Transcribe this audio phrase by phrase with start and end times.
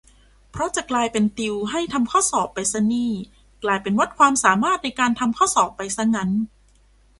[0.51, 3.11] เพราะจะกลายเป็นติวให้ทำข้อสอบไปซะนี่
[3.63, 6.31] กลายเป็นวัดความสามารถในการทำข้อสอบไปซะงั้น